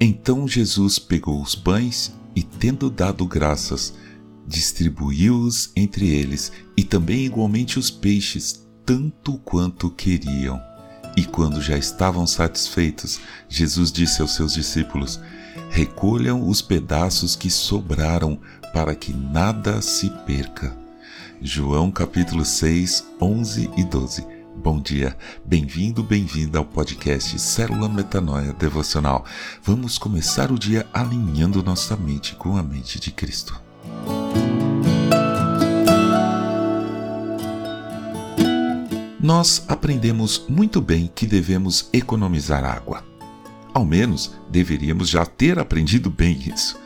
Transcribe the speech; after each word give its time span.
Então 0.00 0.46
Jesus 0.46 0.98
pegou 0.98 1.42
os 1.42 1.56
pães 1.56 2.14
e, 2.34 2.42
tendo 2.42 2.88
dado 2.88 3.26
graças, 3.26 3.94
distribuiu-os 4.46 5.72
entre 5.74 6.08
eles, 6.08 6.52
e 6.76 6.84
também 6.84 7.26
igualmente 7.26 7.78
os 7.78 7.90
peixes, 7.90 8.64
tanto 8.86 9.38
quanto 9.38 9.90
queriam. 9.90 10.60
E 11.16 11.24
quando 11.24 11.60
já 11.60 11.76
estavam 11.76 12.26
satisfeitos, 12.28 13.20
Jesus 13.48 13.90
disse 13.90 14.22
aos 14.22 14.34
seus 14.34 14.54
discípulos: 14.54 15.20
Recolham 15.68 16.48
os 16.48 16.62
pedaços 16.62 17.34
que 17.34 17.50
sobraram, 17.50 18.38
para 18.72 18.94
que 18.94 19.12
nada 19.12 19.82
se 19.82 20.08
perca. 20.24 20.76
João 21.42 21.90
capítulo 21.90 22.44
6, 22.44 23.04
11 23.20 23.70
e 23.76 23.84
12. 23.84 24.37
Bom 24.60 24.80
dia, 24.80 25.16
bem-vindo, 25.44 26.02
bem-vinda 26.02 26.58
ao 26.58 26.64
podcast 26.64 27.38
Célula 27.38 27.88
Metanoia 27.88 28.52
Devocional. 28.52 29.24
Vamos 29.62 29.98
começar 29.98 30.50
o 30.50 30.58
dia 30.58 30.84
alinhando 30.92 31.62
nossa 31.62 31.96
mente 31.96 32.34
com 32.34 32.56
a 32.56 32.62
mente 32.62 32.98
de 32.98 33.12
Cristo. 33.12 33.58
Nós 39.20 39.64
aprendemos 39.68 40.44
muito 40.48 40.80
bem 40.80 41.08
que 41.14 41.24
devemos 41.24 41.88
economizar 41.92 42.64
água. 42.64 43.04
Ao 43.72 43.84
menos 43.84 44.34
deveríamos 44.50 45.08
já 45.08 45.24
ter 45.24 45.60
aprendido 45.60 46.10
bem 46.10 46.36
isso. 46.52 46.76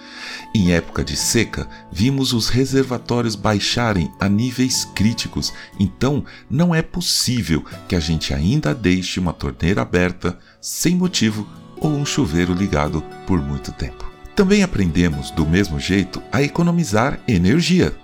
Em 0.55 0.73
época 0.73 1.02
de 1.02 1.16
seca, 1.16 1.66
vimos 1.91 2.34
os 2.34 2.51
reservatórios 2.51 3.34
baixarem 3.34 4.12
a 4.20 4.29
níveis 4.29 4.84
críticos, 4.95 5.51
então 5.80 6.23
não 6.51 6.74
é 6.74 6.83
possível 6.83 7.65
que 7.88 7.97
a 7.97 8.01
gente 8.01 8.34
ainda 8.34 8.74
deixe 8.74 9.19
uma 9.19 9.33
torneira 9.33 9.80
aberta 9.80 10.38
sem 10.60 10.95
motivo 10.95 11.49
ou 11.80 11.90
um 11.90 12.04
chuveiro 12.04 12.52
ligado 12.52 13.02
por 13.27 13.40
muito 13.40 13.73
tempo. 13.73 14.12
Também 14.37 14.62
aprendemos, 14.62 15.30
do 15.30 15.46
mesmo 15.46 15.80
jeito, 15.80 16.23
a 16.30 16.43
economizar 16.43 17.18
energia. 17.27 17.95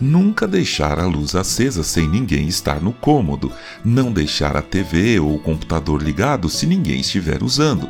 Nunca 0.00 0.46
deixar 0.46 0.98
a 0.98 1.06
luz 1.06 1.34
acesa 1.34 1.82
sem 1.82 2.08
ninguém 2.08 2.48
estar 2.48 2.80
no 2.80 2.92
cômodo. 2.92 3.52
Não 3.84 4.10
deixar 4.10 4.56
a 4.56 4.62
TV 4.62 5.20
ou 5.20 5.36
o 5.36 5.38
computador 5.38 6.02
ligado 6.02 6.48
se 6.48 6.66
ninguém 6.66 7.00
estiver 7.00 7.42
usando. 7.42 7.88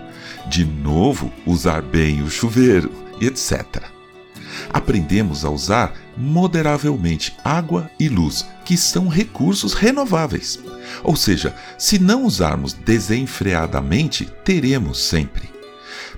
De 0.48 0.64
novo, 0.64 1.32
usar 1.46 1.82
bem 1.82 2.22
o 2.22 2.30
chuveiro, 2.30 2.90
etc 3.20 3.97
aprendemos 4.72 5.44
a 5.44 5.50
usar 5.50 5.94
moderavelmente 6.16 7.36
água 7.44 7.90
e 7.98 8.08
luz, 8.08 8.46
que 8.64 8.76
são 8.76 9.08
recursos 9.08 9.74
renováveis. 9.74 10.58
Ou 11.02 11.16
seja, 11.16 11.54
se 11.78 11.98
não 11.98 12.24
usarmos 12.24 12.72
desenfreadamente, 12.72 14.28
teremos 14.44 14.98
sempre. 14.98 15.48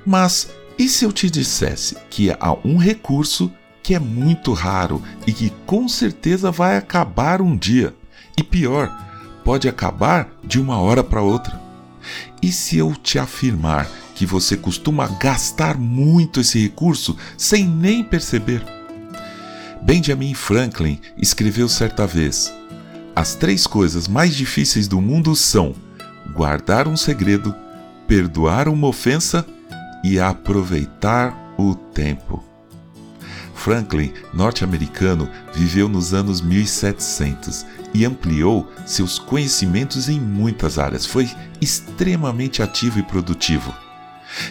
Mas 0.04 0.50
e 0.78 0.88
se 0.88 1.04
eu 1.04 1.12
te 1.12 1.28
dissesse 1.28 1.96
que 2.08 2.30
há 2.30 2.56
um 2.64 2.78
recurso 2.78 3.52
que 3.82 3.94
é 3.94 3.98
muito 3.98 4.52
raro 4.52 5.02
e 5.26 5.32
que 5.32 5.52
com 5.66 5.86
certeza 5.88 6.50
vai 6.50 6.76
acabar 6.76 7.42
um 7.42 7.56
dia? 7.56 7.94
E 8.36 8.42
pior, 8.42 8.90
pode 9.44 9.68
acabar 9.68 10.30
de 10.42 10.58
uma 10.58 10.78
hora 10.78 11.04
para 11.04 11.20
outra. 11.20 11.60
E 12.40 12.50
se 12.50 12.78
eu 12.78 12.94
te 12.94 13.18
afirmar 13.18 13.86
que 14.20 14.26
você 14.26 14.54
costuma 14.54 15.06
gastar 15.06 15.78
muito 15.78 16.40
esse 16.40 16.60
recurso 16.60 17.16
sem 17.38 17.66
nem 17.66 18.04
perceber. 18.04 18.62
Benjamin 19.80 20.34
Franklin 20.34 21.00
escreveu 21.16 21.70
certa 21.70 22.06
vez: 22.06 22.52
As 23.16 23.34
três 23.34 23.66
coisas 23.66 24.06
mais 24.06 24.36
difíceis 24.36 24.86
do 24.86 25.00
mundo 25.00 25.34
são 25.34 25.74
guardar 26.34 26.86
um 26.86 26.98
segredo, 26.98 27.56
perdoar 28.06 28.68
uma 28.68 28.88
ofensa 28.88 29.46
e 30.04 30.20
aproveitar 30.20 31.54
o 31.56 31.74
tempo. 31.74 32.44
Franklin, 33.54 34.12
norte-americano, 34.34 35.30
viveu 35.54 35.88
nos 35.88 36.12
anos 36.12 36.42
1700 36.42 37.64
e 37.94 38.04
ampliou 38.04 38.70
seus 38.84 39.18
conhecimentos 39.18 40.10
em 40.10 40.20
muitas 40.20 40.78
áreas. 40.78 41.06
Foi 41.06 41.26
extremamente 41.58 42.62
ativo 42.62 42.98
e 42.98 43.02
produtivo. 43.02 43.74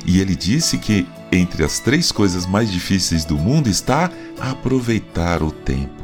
E 0.06 0.20
ele 0.20 0.36
disse 0.36 0.78
que 0.78 1.08
entre 1.32 1.64
as 1.64 1.80
três 1.80 2.12
coisas 2.12 2.46
mais 2.46 2.72
difíceis 2.72 3.26
do 3.26 3.38
mundo 3.38 3.70
está 3.70 4.12
aproveitar 4.40 5.42
o 5.42 5.52
tempo. 5.52 6.04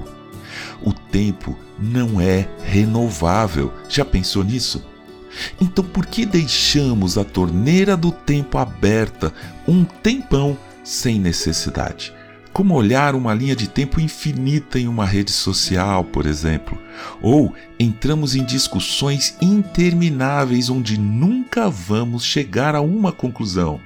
O 0.81 0.93
tempo 0.93 1.57
não 1.79 2.21
é 2.21 2.47
renovável. 2.63 3.73
Já 3.89 4.05
pensou 4.05 4.43
nisso? 4.43 4.83
Então 5.59 5.83
por 5.83 6.05
que 6.05 6.25
deixamos 6.25 7.17
a 7.17 7.23
torneira 7.23 7.97
do 7.97 8.11
tempo 8.11 8.57
aberta 8.57 9.33
um 9.67 9.83
tempão 9.83 10.57
sem 10.83 11.19
necessidade? 11.19 12.13
Como 12.55 12.73
olhar 12.73 13.15
uma 13.15 13.33
linha 13.33 13.53
de 13.53 13.67
tempo 13.67 13.99
infinita 13.99 14.79
em 14.79 14.87
uma 14.87 15.05
rede 15.05 15.33
social, 15.33 16.05
por 16.05 16.25
exemplo. 16.25 16.81
Ou 17.21 17.53
entramos 17.77 18.33
em 18.33 18.45
discussões 18.45 19.35
intermináveis 19.41 20.69
onde 20.69 20.97
nunca 20.97 21.69
vamos 21.69 22.23
chegar 22.23 22.73
a 22.73 22.79
uma 22.79 23.11
conclusão. 23.11 23.81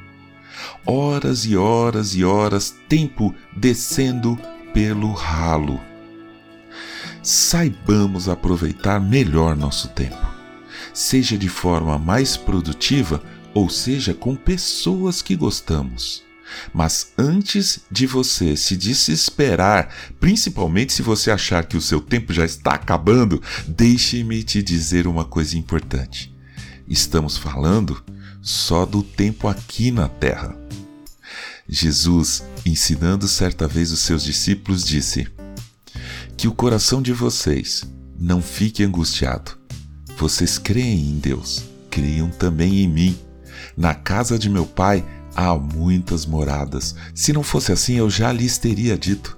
Horas 0.85 1.45
e 1.45 1.57
horas 1.57 2.13
e 2.13 2.23
horas, 2.23 2.75
tempo 2.87 3.33
descendo 3.57 4.39
pelo 4.71 5.13
ralo. 5.13 5.81
Saibamos 7.23 8.29
aproveitar 8.29 9.01
melhor 9.01 9.55
nosso 9.55 9.87
tempo, 9.87 10.27
seja 10.93 11.35
de 11.39 11.49
forma 11.49 11.97
mais 11.97 12.37
produtiva 12.37 13.19
ou 13.51 13.67
seja 13.67 14.13
com 14.13 14.35
pessoas 14.35 15.23
que 15.23 15.35
gostamos. 15.35 16.28
Mas 16.73 17.11
antes 17.17 17.81
de 17.91 18.05
você 18.05 18.55
se 18.55 18.75
desesperar, 18.75 19.89
principalmente 20.19 20.93
se 20.93 21.01
você 21.01 21.31
achar 21.31 21.65
que 21.65 21.77
o 21.77 21.81
seu 21.81 22.01
tempo 22.01 22.33
já 22.33 22.45
está 22.45 22.73
acabando, 22.73 23.41
deixe-me 23.67 24.43
te 24.43 24.61
dizer 24.61 25.07
uma 25.07 25.25
coisa 25.25 25.57
importante. 25.57 26.35
Estamos 26.87 27.37
falando 27.37 28.03
só 28.41 28.85
do 28.85 29.03
tempo 29.03 29.47
aqui 29.47 29.91
na 29.91 30.07
terra. 30.07 30.55
Jesus, 31.67 32.43
ensinando 32.65 33.27
certa 33.27 33.67
vez 33.67 33.91
os 33.91 33.99
seus 33.99 34.23
discípulos, 34.23 34.83
disse: 34.83 35.27
Que 36.35 36.47
o 36.47 36.53
coração 36.53 37.01
de 37.01 37.13
vocês 37.13 37.83
não 38.17 38.41
fique 38.41 38.83
angustiado. 38.83 39.51
Vocês 40.17 40.57
creem 40.57 41.11
em 41.11 41.19
Deus, 41.19 41.63
creiam 41.91 42.29
também 42.29 42.79
em 42.79 42.87
mim. 42.87 43.17
Na 43.77 43.93
casa 43.93 44.37
de 44.37 44.49
meu 44.49 44.65
pai 44.65 45.05
há 45.39 45.55
muitas 45.57 46.25
moradas. 46.25 46.95
Se 47.15 47.31
não 47.31 47.43
fosse 47.43 47.71
assim, 47.71 47.95
eu 47.95 48.09
já 48.09 48.31
lhes 48.31 48.57
teria 48.57 48.97
dito. 48.97 49.37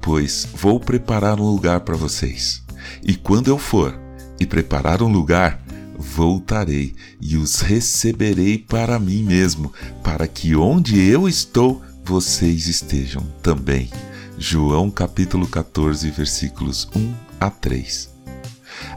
Pois 0.00 0.46
vou 0.54 0.78
preparar 0.78 1.40
um 1.40 1.50
lugar 1.50 1.80
para 1.80 1.96
vocês. 1.96 2.62
E 3.02 3.16
quando 3.16 3.48
eu 3.48 3.58
for 3.58 3.98
e 4.38 4.46
preparar 4.46 5.02
um 5.02 5.08
lugar, 5.08 5.60
voltarei 5.98 6.94
e 7.20 7.36
os 7.36 7.60
receberei 7.60 8.56
para 8.56 9.00
mim 9.00 9.24
mesmo, 9.24 9.72
para 10.04 10.28
que 10.28 10.54
onde 10.54 11.00
eu 11.00 11.28
estou, 11.28 11.82
vocês 12.04 12.68
estejam 12.68 13.22
também. 13.42 13.90
João 14.38 14.90
capítulo 14.90 15.48
14, 15.48 16.08
versículos 16.10 16.88
1 16.94 17.12
a 17.40 17.50
3. 17.50 18.14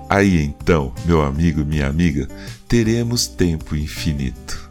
Aí 0.08 0.44
então, 0.44 0.94
meu 1.06 1.24
amigo 1.24 1.62
e 1.62 1.66
minha 1.66 1.88
amiga, 1.88 2.28
teremos 2.68 3.26
tempo 3.26 3.76
infinito. 3.76 4.69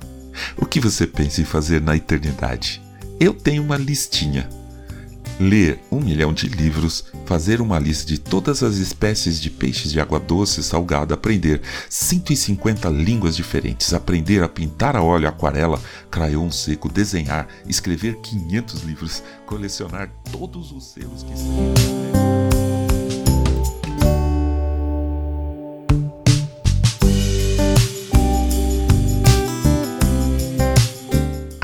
O 0.60 0.66
que 0.66 0.80
você 0.80 1.06
pensa 1.06 1.40
em 1.40 1.44
fazer 1.44 1.80
na 1.80 1.96
eternidade? 1.96 2.82
Eu 3.20 3.32
tenho 3.32 3.62
uma 3.62 3.76
listinha. 3.76 4.48
Ler 5.38 5.78
um 5.88 6.00
milhão 6.00 6.32
de 6.32 6.48
livros, 6.48 7.04
fazer 7.24 7.60
uma 7.60 7.78
lista 7.78 8.04
de 8.04 8.18
todas 8.18 8.64
as 8.64 8.74
espécies 8.74 9.40
de 9.40 9.50
peixes 9.50 9.92
de 9.92 10.00
água 10.00 10.18
doce 10.18 10.58
e 10.58 10.64
salgada, 10.64 11.14
aprender 11.14 11.62
150 11.88 12.88
línguas 12.88 13.36
diferentes, 13.36 13.94
aprender 13.94 14.42
a 14.42 14.48
pintar 14.48 14.96
a 14.96 15.02
óleo, 15.02 15.28
aquarela, 15.28 15.80
crayon 16.10 16.50
seco, 16.50 16.88
desenhar, 16.88 17.46
escrever 17.68 18.16
500 18.16 18.82
livros, 18.82 19.22
colecionar 19.46 20.10
todos 20.32 20.72
os 20.72 20.92
selos 20.92 21.22
que 21.22 22.57